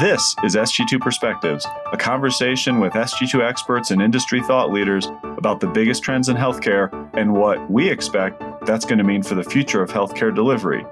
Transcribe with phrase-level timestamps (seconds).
[0.00, 5.66] This is SG2 Perspectives, a conversation with SG2 experts and industry thought leaders about the
[5.66, 9.82] biggest trends in healthcare and what we expect that's going to mean for the future
[9.82, 10.86] of healthcare delivery.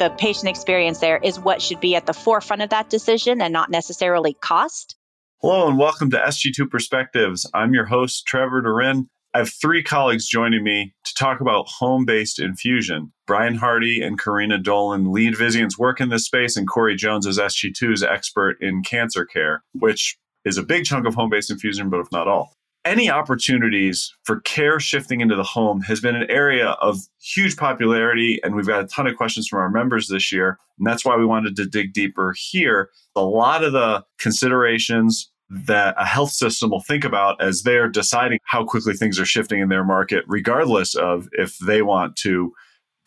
[0.00, 3.52] The patient experience there is what should be at the forefront of that decision and
[3.52, 4.96] not necessarily cost.
[5.40, 7.48] Hello and welcome to SG2 Perspectives.
[7.54, 9.08] I'm your host, Trevor Durin.
[9.36, 13.12] I have three colleagues joining me to talk about home based infusion.
[13.26, 17.38] Brian Hardy and Karina Dolan lead Vizient's work in this space, and Corey Jones is
[17.38, 22.00] SG2's expert in cancer care, which is a big chunk of home based infusion, but
[22.00, 22.54] if not all.
[22.86, 28.40] Any opportunities for care shifting into the home has been an area of huge popularity,
[28.42, 30.56] and we've got a ton of questions from our members this year.
[30.78, 32.88] And that's why we wanted to dig deeper here.
[33.14, 38.38] A lot of the considerations, that a health system will think about as they're deciding
[38.44, 42.52] how quickly things are shifting in their market, regardless of if they want to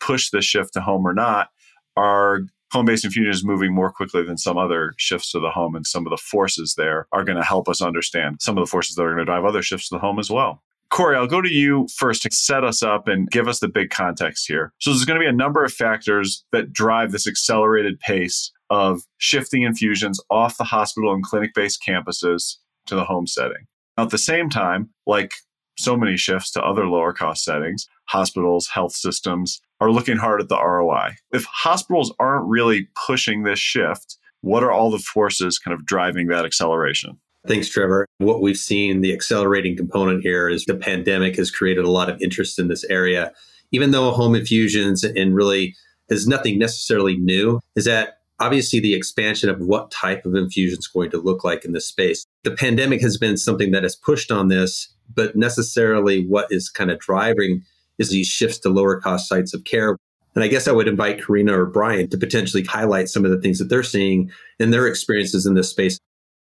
[0.00, 1.50] push the shift to home or not,
[1.96, 2.40] are
[2.72, 5.74] home based infusion is moving more quickly than some other shifts to the home.
[5.74, 8.70] And some of the forces there are going to help us understand some of the
[8.70, 10.62] forces that are going to drive other shifts to the home as well.
[10.90, 13.90] Corey, I'll go to you first to set us up and give us the big
[13.90, 14.72] context here.
[14.78, 19.02] So, there's going to be a number of factors that drive this accelerated pace of
[19.18, 23.66] shifting infusions off the hospital and clinic based campuses to the home setting.
[23.96, 25.34] Now, at the same time, like
[25.78, 30.48] so many shifts to other lower cost settings, hospitals, health systems are looking hard at
[30.48, 31.16] the ROI.
[31.32, 36.28] If hospitals aren't really pushing this shift, what are all the forces kind of driving
[36.28, 37.18] that acceleration?
[37.46, 38.06] Thanks, Trevor.
[38.18, 42.20] What we've seen, the accelerating component here is the pandemic has created a lot of
[42.20, 43.32] interest in this area.
[43.72, 45.74] Even though home infusions and really
[46.10, 50.88] is nothing necessarily new, is that obviously the expansion of what type of infusion is
[50.88, 52.24] going to look like in this space.
[52.42, 56.90] The pandemic has been something that has pushed on this, but necessarily what is kind
[56.90, 57.62] of driving
[57.98, 59.96] is these shifts to lower cost sites of care.
[60.34, 63.40] And I guess I would invite Karina or Brian to potentially highlight some of the
[63.40, 65.98] things that they're seeing in their experiences in this space.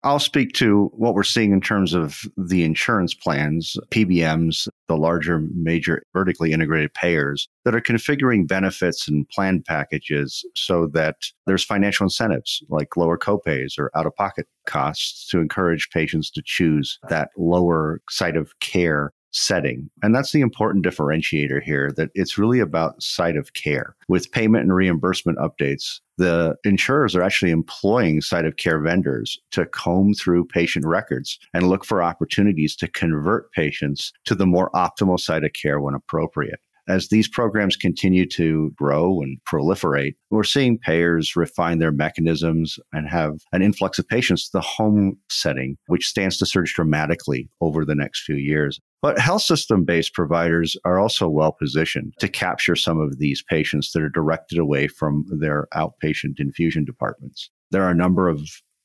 [0.05, 5.39] I'll speak to what we're seeing in terms of the insurance plans, PBMs, the larger
[5.55, 11.15] major vertically integrated payers that are configuring benefits and plan packages so that
[11.47, 16.41] there's financial incentives like lower copays or out of pocket costs to encourage patients to
[16.45, 19.89] choose that lower site of care setting.
[20.01, 23.95] And that's the important differentiator here that it's really about site of care.
[24.07, 29.65] With payment and reimbursement updates, the insurers are actually employing site of care vendors to
[29.65, 35.19] comb through patient records and look for opportunities to convert patients to the more optimal
[35.19, 36.59] site of care when appropriate.
[36.87, 43.07] As these programs continue to grow and proliferate, we're seeing payers refine their mechanisms and
[43.07, 47.85] have an influx of patients to the home setting, which stands to surge dramatically over
[47.85, 48.79] the next few years.
[49.01, 53.91] But health system based providers are also well positioned to capture some of these patients
[53.91, 57.49] that are directed away from their outpatient infusion departments.
[57.71, 58.41] There are a number of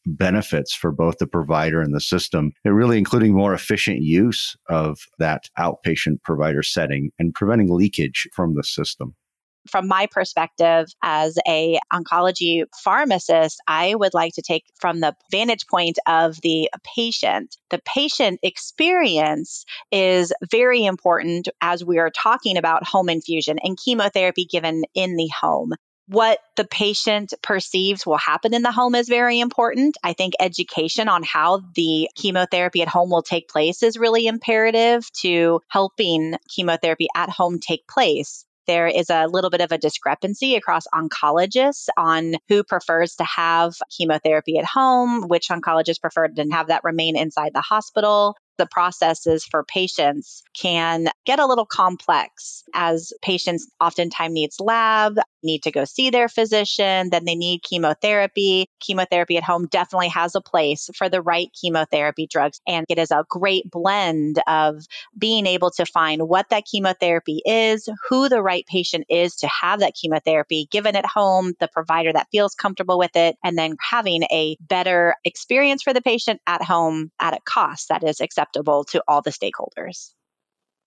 [0.07, 5.01] benefits for both the provider and the system, and really including more efficient use of
[5.19, 9.15] that outpatient provider setting and preventing leakage from the system.
[9.69, 15.67] From my perspective as a oncology pharmacist i would like to take from the vantage
[15.67, 17.57] point of the patient.
[17.71, 24.47] The patient experience is very important as we are talking about home infusion and chemotherapy
[24.47, 25.75] given in the home
[26.09, 29.97] what the patient perceives will happen in the home is very important.
[30.03, 35.11] I think education on how the chemotherapy at home will take place is really imperative
[35.21, 40.55] to helping chemotherapy at home take place there is a little bit of a discrepancy
[40.55, 46.69] across oncologists on who prefers to have chemotherapy at home, which oncologists prefer to have
[46.69, 53.13] that remain inside the hospital the processes for patients can get a little complex as
[53.23, 59.37] patients oftentimes needs lab need to go see their physician then they need chemotherapy chemotherapy
[59.37, 63.25] at home definitely has a place for the right chemotherapy drugs and it is a
[63.29, 64.85] great blend of
[65.17, 69.81] being able to find what that chemotherapy is who the right patient is to have
[69.81, 74.23] that chemotherapy given at home the provider that feels comfortable with it and then having
[74.25, 79.03] a better experience for the patient at home at a cost that is acceptable to
[79.09, 80.13] all the stakeholders.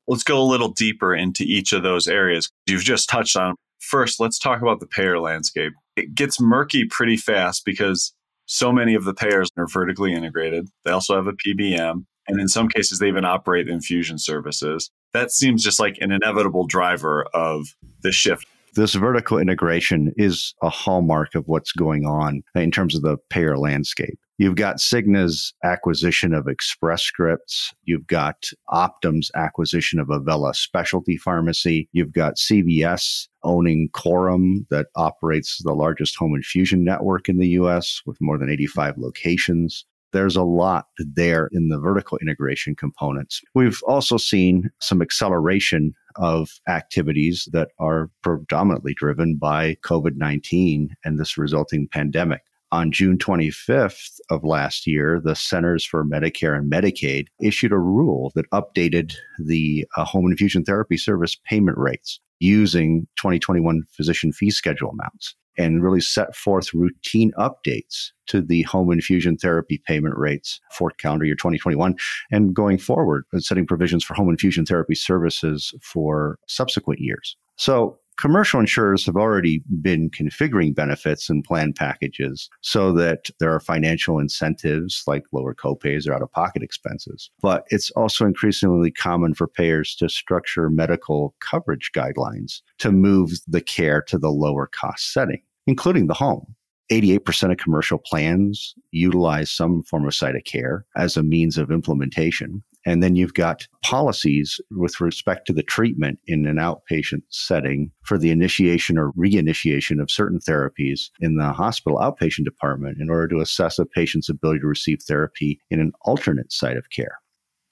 [0.07, 3.56] Let's go a little deeper into each of those areas you've just touched on.
[3.81, 5.74] First, let's talk about the payer landscape.
[5.95, 8.13] It gets murky pretty fast because
[8.45, 10.69] so many of the payers are vertically integrated.
[10.86, 14.89] They also have a PBM, and in some cases, they even operate infusion services.
[15.13, 18.45] That seems just like an inevitable driver of the shift.
[18.75, 23.57] This vertical integration is a hallmark of what's going on in terms of the payer
[23.57, 27.76] landscape You've got Cigna's acquisition of Express Scripts.
[27.84, 31.88] You've got Optum's acquisition of Avella Specialty Pharmacy.
[31.92, 38.02] You've got CVS owning Coram that operates the largest home infusion network in the US
[38.08, 39.86] with more than 85 locations.
[40.12, 43.42] There's a lot there in the vertical integration components.
[43.54, 51.20] We've also seen some acceleration of activities that are predominantly driven by COVID 19 and
[51.20, 57.27] this resulting pandemic on June 25th of last year, the Centers for Medicare and Medicaid
[57.41, 63.83] issued a rule that updated the uh, home infusion therapy service payment rates using 2021
[63.91, 69.81] physician fee schedule amounts and really set forth routine updates to the home infusion therapy
[69.85, 71.95] payment rates for calendar year 2021
[72.31, 77.35] and going forward, and setting provisions for home infusion therapy services for subsequent years.
[77.57, 83.59] So commercial insurers have already been configuring benefits and plan packages so that there are
[83.59, 87.31] financial incentives like lower copays or out of pocket expenses.
[87.41, 93.62] But it's also increasingly common for payers to structure medical coverage guidelines to move the
[93.62, 96.56] care to the lower cost setting, including the home.
[96.91, 101.71] 88% of commercial plans utilize some form of site of care as a means of
[101.71, 102.62] implementation.
[102.86, 108.18] And then you've got policies with respect to the treatment in an outpatient setting for
[108.18, 113.42] the initiation or reinitiation of certain therapies in the hospital outpatient department in order to
[113.42, 117.19] assess a patient's ability to receive therapy in an alternate site of care.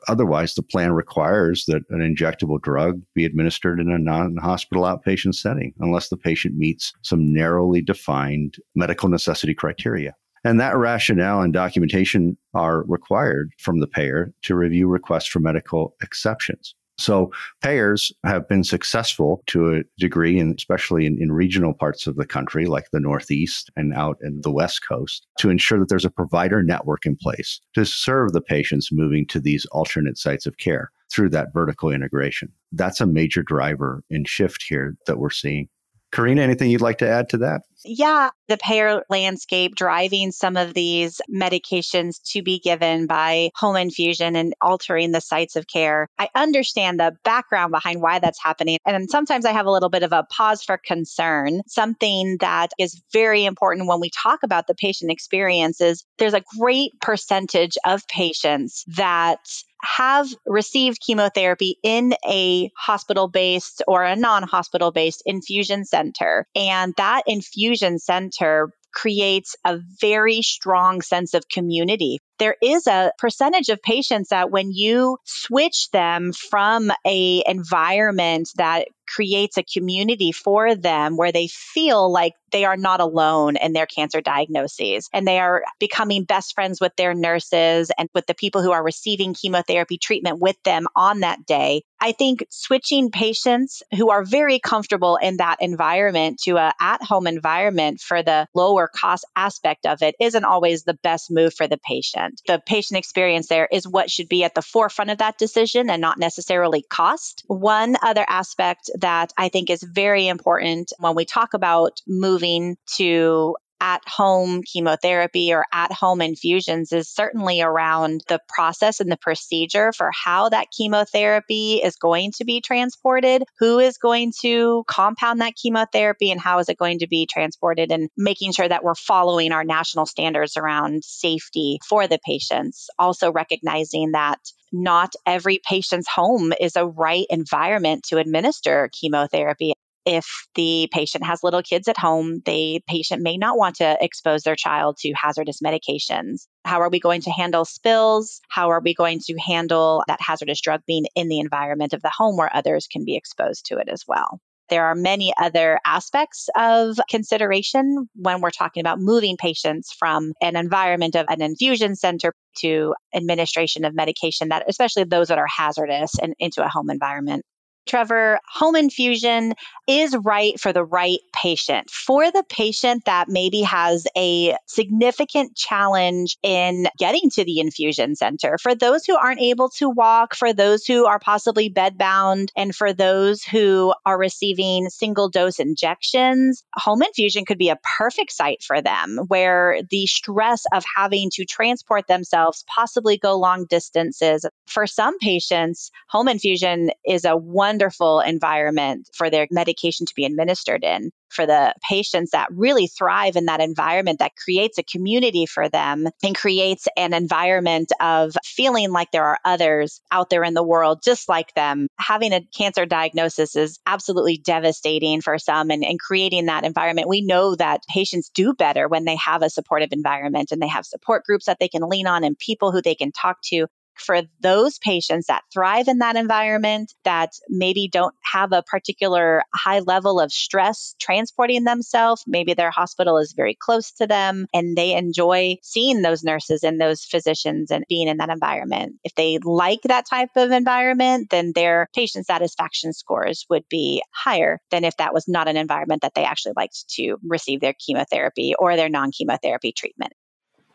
[0.08, 5.36] Otherwise, the plan requires that an injectable drug be administered in a non hospital outpatient
[5.36, 10.16] setting unless the patient meets some narrowly defined medical necessity criteria.
[10.44, 15.96] And that rationale and documentation are required from the payer to review requests for medical
[16.02, 16.76] exceptions.
[17.00, 17.32] So
[17.62, 22.26] payers have been successful to a degree, and especially in, in, regional parts of the
[22.26, 26.10] country, like the Northeast and out in the West Coast, to ensure that there's a
[26.10, 30.92] provider network in place to serve the patients moving to these alternate sites of care
[31.10, 32.52] through that vertical integration.
[32.74, 35.70] That's a major driver and shift here that we're seeing.
[36.12, 37.62] Karina, anything you'd like to add to that?
[37.86, 44.36] Yeah, the payer landscape driving some of these medications to be given by home infusion
[44.36, 46.08] and altering the sites of care.
[46.18, 48.80] I understand the background behind why that's happening.
[48.86, 51.62] And sometimes I have a little bit of a pause for concern.
[51.68, 56.44] Something that is very important when we talk about the patient experience is there's a
[56.60, 59.40] great percentage of patients that
[59.82, 66.46] have received chemotherapy in a hospital based or a non hospital based infusion center.
[66.54, 67.69] And that infusion
[68.00, 72.20] center creates a very strong sense of community.
[72.40, 78.88] There is a percentage of patients that when you switch them from a environment that
[79.10, 83.86] creates a community for them where they feel like they are not alone in their
[83.86, 88.62] cancer diagnoses and they are becoming best friends with their nurses and with the people
[88.62, 91.84] who are receiving chemotherapy treatment with them on that day.
[92.00, 98.00] I think switching patients who are very comfortable in that environment to a at-home environment
[98.00, 102.29] for the lower cost aspect of it isn't always the best move for the patient.
[102.48, 106.02] The patient experience there is what should be at the forefront of that decision and
[106.02, 107.44] not necessarily cost.
[107.48, 113.56] One other aspect that I think is very important when we talk about moving to
[113.82, 119.92] at home chemotherapy or at home infusions is certainly around the process and the procedure
[119.92, 125.56] for how that chemotherapy is going to be transported, who is going to compound that
[125.56, 129.52] chemotherapy, and how is it going to be transported, and making sure that we're following
[129.52, 132.88] our national standards around safety for the patients.
[132.98, 134.40] Also, recognizing that
[134.72, 139.74] not every patient's home is a right environment to administer chemotherapy
[140.06, 140.26] if
[140.56, 144.56] the patient has little kids at home, the patient may not want to expose their
[144.56, 146.48] child to hazardous medications.
[146.66, 148.42] How are we going to handle spills?
[148.50, 152.12] How are we going to handle that hazardous drug being in the environment of the
[152.16, 154.40] home where others can be exposed to it as well?
[154.70, 160.56] There are many other aspects of consideration when we're talking about moving patients from an
[160.56, 166.12] environment of an infusion center to administration of medication that especially those that are hazardous
[166.22, 167.44] and into a home environment.
[167.88, 169.54] Trevor, home infusion
[169.88, 171.90] is right for the right patient.
[171.90, 178.60] For the patient that maybe has a significant challenge in getting to the infusion center,
[178.62, 182.94] for those who aren't able to walk, for those who are possibly bedbound, and for
[182.94, 188.82] those who are receiving single dose injections, home infusion could be a perfect site for
[188.82, 194.46] them where the stress of having to transport themselves, possibly go long distances.
[194.68, 200.26] For some patients, home infusion is a one wonderful environment for their medication to be
[200.26, 201.12] administered in.
[201.30, 206.08] for the patients that really thrive in that environment that creates a community for them
[206.24, 211.00] and creates an environment of feeling like there are others out there in the world
[211.04, 211.88] just like them.
[212.00, 217.08] Having a cancer diagnosis is absolutely devastating for some and, and creating that environment.
[217.08, 220.86] We know that patients do better when they have a supportive environment and they have
[220.86, 223.68] support groups that they can lean on and people who they can talk to
[224.00, 229.80] for those patients that thrive in that environment that maybe don't have a particular high
[229.80, 232.24] level of stress transporting themselves.
[232.28, 236.80] Maybe their hospital is very close to them and they enjoy seeing those nurses and
[236.80, 238.96] those physicians and being in that environment.
[239.04, 244.60] If they like that type of environment, then their patient satisfaction scores would be higher
[244.72, 248.54] than if that was not an environment that they actually liked to receive their chemotherapy
[248.58, 250.14] or their non chemotherapy treatment.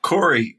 [0.03, 0.59] Corey,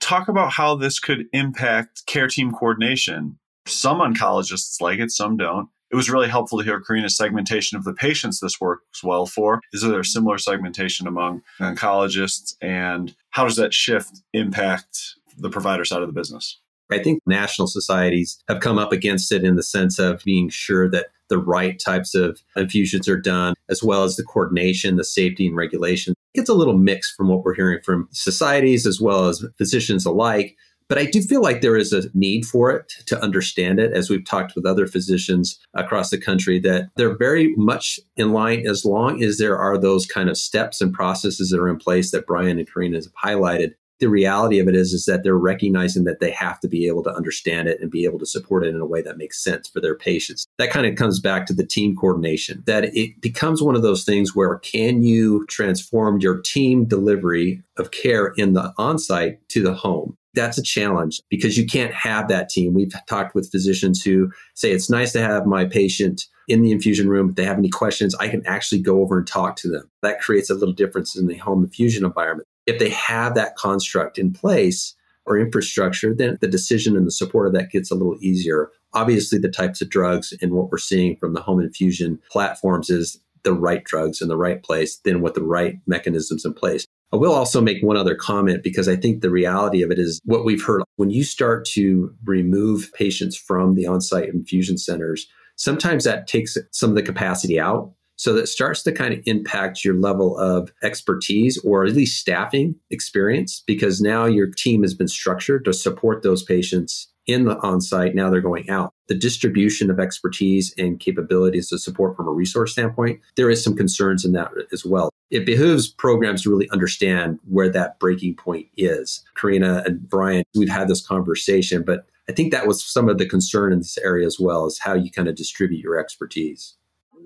[0.00, 3.38] talk about how this could impact care team coordination.
[3.66, 5.68] Some oncologists like it, some don't.
[5.90, 9.60] It was really helpful to hear Karina's segmentation of the patients this works well for.
[9.72, 12.54] Is there a similar segmentation among oncologists?
[12.60, 14.98] And how does that shift impact
[15.38, 16.60] the provider side of the business?
[16.90, 20.88] I think national societies have come up against it in the sense of being sure
[20.90, 25.46] that the right types of infusions are done, as well as the coordination, the safety
[25.46, 26.14] and regulation.
[26.36, 30.56] It's a little mixed from what we're hearing from societies as well as physicians alike.
[30.88, 34.08] But I do feel like there is a need for it to understand it, as
[34.08, 38.84] we've talked with other physicians across the country, that they're very much in line as
[38.84, 42.26] long as there are those kind of steps and processes that are in place that
[42.26, 46.20] Brian and Karina have highlighted the reality of it is is that they're recognizing that
[46.20, 48.80] they have to be able to understand it and be able to support it in
[48.80, 51.66] a way that makes sense for their patients that kind of comes back to the
[51.66, 56.84] team coordination that it becomes one of those things where can you transform your team
[56.84, 61.94] delivery of care in the on-site to the home that's a challenge because you can't
[61.94, 66.26] have that team we've talked with physicians who say it's nice to have my patient
[66.48, 67.30] in the infusion room.
[67.30, 69.90] If they have any questions, I can actually go over and talk to them.
[70.02, 74.18] That creates a little difference in the home infusion environment if they have that construct
[74.18, 74.94] in place
[75.24, 78.70] or infrastructure, then the decision and the support of that gets a little easier.
[78.92, 83.20] Obviously, the types of drugs and what we're seeing from the home infusion platforms is
[83.42, 86.86] the right drugs in the right place, then with the right mechanisms in place.
[87.12, 90.20] I will also make one other comment because I think the reality of it is
[90.24, 95.28] what we've heard when you start to remove patients from the on site infusion centers,
[95.54, 99.84] sometimes that takes some of the capacity out so that starts to kind of impact
[99.84, 105.08] your level of expertise or at least staffing experience because now your team has been
[105.08, 108.14] structured to support those patients in the on-site.
[108.14, 108.92] Now they're going out.
[109.08, 113.76] The distribution of expertise and capabilities to support from a resource standpoint, there is some
[113.76, 115.10] concerns in that as well.
[115.30, 119.24] It behooves programs to really understand where that breaking point is.
[119.36, 123.26] Karina and Brian, we've had this conversation, but I think that was some of the
[123.26, 126.76] concern in this area as well, is how you kind of distribute your expertise.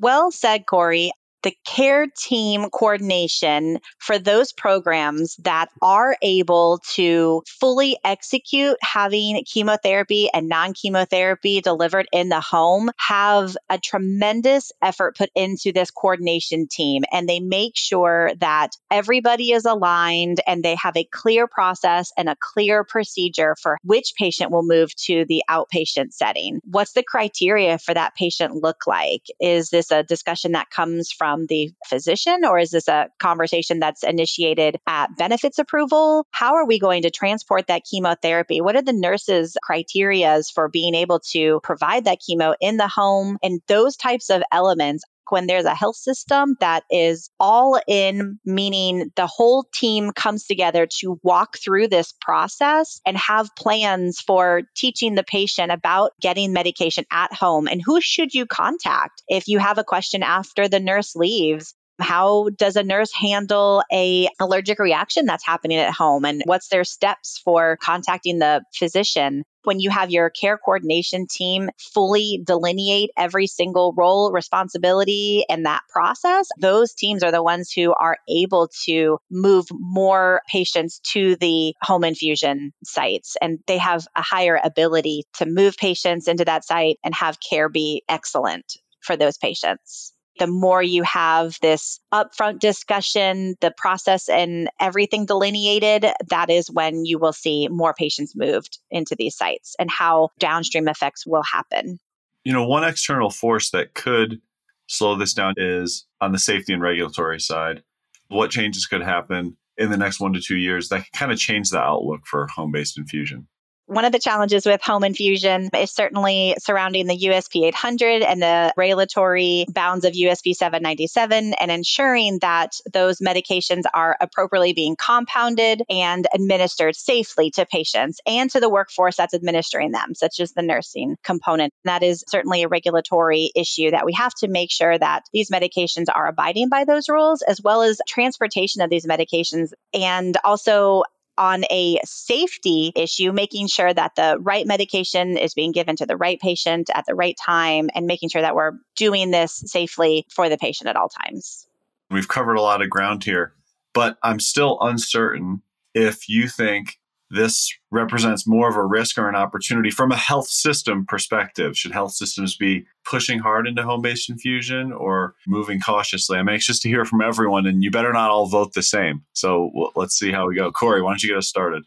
[0.00, 7.96] Well said, Corey the care team coordination for those programs that are able to fully
[8.04, 15.30] execute having chemotherapy and non chemotherapy delivered in the home have a tremendous effort put
[15.34, 17.02] into this coordination team.
[17.12, 22.28] And they make sure that everybody is aligned and they have a clear process and
[22.28, 26.60] a clear procedure for which patient will move to the outpatient setting.
[26.64, 29.22] What's the criteria for that patient look like?
[29.40, 33.78] Is this a discussion that comes from from the physician, or is this a conversation
[33.78, 36.26] that's initiated at benefits approval?
[36.30, 38.60] How are we going to transport that chemotherapy?
[38.60, 43.38] What are the nurses' criterias for being able to provide that chemo in the home?
[43.42, 49.10] And those types of elements when there's a health system that is all in, meaning
[49.16, 55.14] the whole team comes together to walk through this process and have plans for teaching
[55.14, 57.66] the patient about getting medication at home.
[57.66, 62.48] And who should you contact if you have a question after the nurse leaves how
[62.56, 66.24] does a nurse handle a allergic reaction that's happening at home?
[66.24, 69.44] And what's their steps for contacting the physician?
[69.64, 75.82] When you have your care coordination team fully delineate every single role, responsibility, and that
[75.90, 81.74] process, those teams are the ones who are able to move more patients to the
[81.82, 83.36] home infusion sites.
[83.42, 87.68] And they have a higher ability to move patients into that site and have care
[87.68, 88.64] be excellent
[89.02, 96.06] for those patients the more you have this upfront discussion, the process and everything delineated,
[96.30, 100.88] that is when you will see more patients moved into these sites and how downstream
[100.88, 101.98] effects will happen.
[102.42, 104.40] You know, one external force that could
[104.88, 107.82] slow this down is on the safety and regulatory side.
[108.28, 111.38] What changes could happen in the next one to two years that could kind of
[111.38, 113.46] change the outlook for home based infusion?
[113.90, 118.72] One of the challenges with home infusion is certainly surrounding the USP 800 and the
[118.76, 126.28] regulatory bounds of USP 797 and ensuring that those medications are appropriately being compounded and
[126.32, 131.16] administered safely to patients and to the workforce that's administering them, such as the nursing
[131.24, 131.72] component.
[131.84, 136.06] That is certainly a regulatory issue that we have to make sure that these medications
[136.14, 141.02] are abiding by those rules, as well as transportation of these medications and also
[141.40, 146.16] on a safety issue, making sure that the right medication is being given to the
[146.16, 150.50] right patient at the right time and making sure that we're doing this safely for
[150.50, 151.66] the patient at all times.
[152.10, 153.54] We've covered a lot of ground here,
[153.94, 155.62] but I'm still uncertain
[155.94, 156.99] if you think
[157.30, 161.76] this represents more of a risk or an opportunity from a health system perspective.
[161.76, 166.38] Should health systems be pushing hard into home based infusion or moving cautiously?
[166.38, 169.22] I'm anxious to hear from everyone, and you better not all vote the same.
[169.32, 170.72] So let's see how we go.
[170.72, 171.84] Corey, why don't you get us started?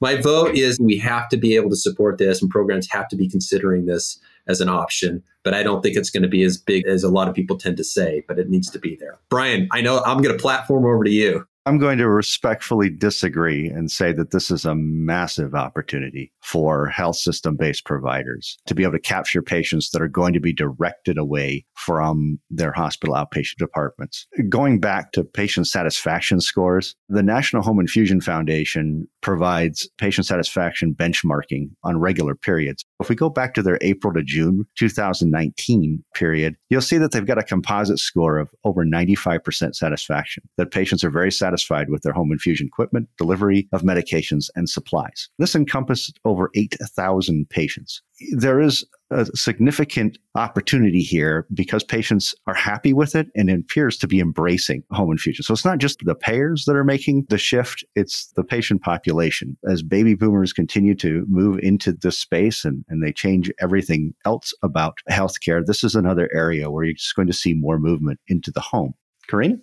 [0.00, 3.16] My vote is we have to be able to support this, and programs have to
[3.16, 5.22] be considering this as an option.
[5.42, 7.56] But I don't think it's going to be as big as a lot of people
[7.56, 9.18] tend to say, but it needs to be there.
[9.30, 11.46] Brian, I know I'm going to platform over to you.
[11.66, 17.16] I'm going to respectfully disagree and say that this is a massive opportunity for health
[17.16, 21.18] system based providers to be able to capture patients that are going to be directed
[21.18, 24.28] away from their hospital outpatient departments.
[24.48, 31.70] Going back to patient satisfaction scores, the National Home Infusion Foundation provides patient satisfaction benchmarking
[31.82, 32.84] on regular periods.
[33.00, 37.26] If we go back to their April to June 2019 period, you'll see that they've
[37.26, 42.12] got a composite score of over 95% satisfaction, that patients are very satisfied with their
[42.12, 45.28] home infusion equipment, delivery of medications, and supplies.
[45.38, 48.02] This encompassed over 8,000 patients.
[48.32, 53.96] There is a significant opportunity here because patients are happy with it and it appears
[53.98, 55.42] to be embracing home infusion.
[55.42, 59.56] So it's not just the payers that are making the shift, it's the patient population.
[59.68, 64.52] As baby boomers continue to move into this space and, and they change everything else
[64.62, 68.50] about healthcare, this is another area where you're just going to see more movement into
[68.50, 68.94] the home.
[69.28, 69.58] Karina?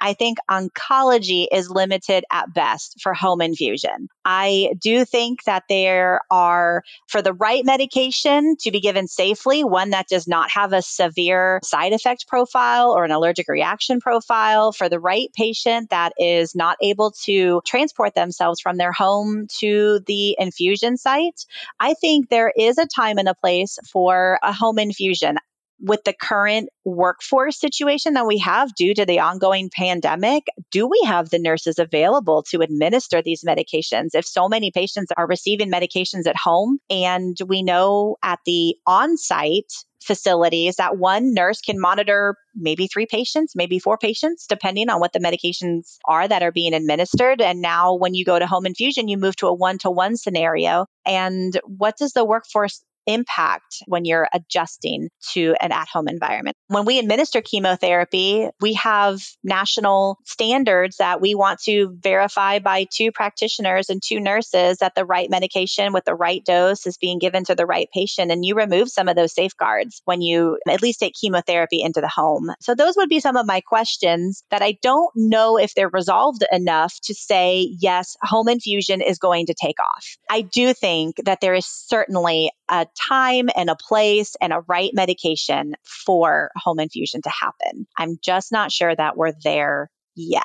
[0.00, 4.08] I think oncology is limited at best for home infusion.
[4.24, 9.90] I do think that there are, for the right medication to be given safely, one
[9.90, 14.88] that does not have a severe side effect profile or an allergic reaction profile, for
[14.88, 20.36] the right patient that is not able to transport themselves from their home to the
[20.38, 21.44] infusion site,
[21.80, 25.38] I think there is a time and a place for a home infusion
[25.80, 31.02] with the current workforce situation that we have due to the ongoing pandemic, do we
[31.06, 34.10] have the nurses available to administer these medications?
[34.14, 39.16] If so many patients are receiving medications at home, and we know at the on
[39.16, 39.72] site
[40.06, 45.12] facilities that one nurse can monitor maybe three patients, maybe four patients, depending on what
[45.12, 47.42] the medications are that are being administered.
[47.42, 50.16] And now, when you go to home infusion, you move to a one to one
[50.16, 50.86] scenario.
[51.04, 56.56] And what does the workforce impact when you're adjusting to an at home environment.
[56.68, 63.12] When we administer chemotherapy, we have national standards that we want to verify by two
[63.12, 67.44] practitioners and two nurses that the right medication with the right dose is being given
[67.44, 68.30] to the right patient.
[68.30, 72.08] And you remove some of those safeguards when you at least take chemotherapy into the
[72.08, 72.50] home.
[72.60, 76.44] So, those would be some of my questions that I don't know if they're resolved
[76.52, 80.16] enough to say, yes, home infusion is going to take off.
[80.30, 84.90] I do think that there is certainly a time and a place and a right
[84.92, 87.86] medication for home infusion to happen.
[87.98, 90.44] I'm just not sure that we're there yet.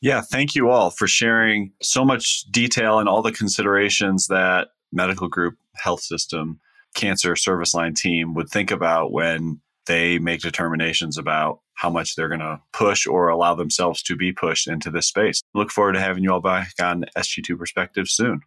[0.00, 5.28] Yeah, thank you all for sharing so much detail and all the considerations that medical
[5.28, 6.60] group, health system,
[6.94, 12.28] cancer service line team would think about when they make determinations about how much they're
[12.28, 15.40] going to push or allow themselves to be pushed into this space.
[15.54, 18.42] Look forward to having you all back on SG2 Perspective soon.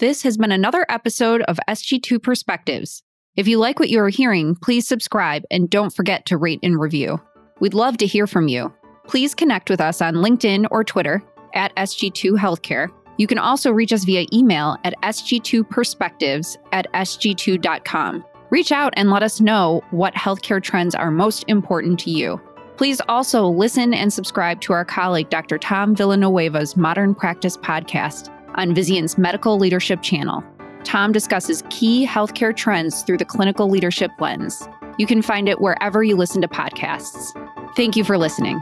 [0.00, 3.04] This has been another episode of SG2 Perspectives.
[3.36, 6.80] If you like what you are hearing, please subscribe and don't forget to rate and
[6.80, 7.20] review.
[7.60, 8.74] We'd love to hear from you.
[9.06, 11.22] Please connect with us on LinkedIn or Twitter
[11.54, 12.88] at SG2 Healthcare.
[13.18, 18.24] You can also reach us via email at sg2perspectives at sg2.com.
[18.50, 22.40] Reach out and let us know what healthcare trends are most important to you.
[22.76, 25.56] Please also listen and subscribe to our colleague Dr.
[25.56, 30.44] Tom Villanueva's Modern Practice podcast on Vizient's Medical Leadership channel.
[30.84, 34.68] Tom discusses key healthcare trends through the clinical leadership lens.
[34.98, 37.32] You can find it wherever you listen to podcasts.
[37.74, 38.60] Thank you for listening.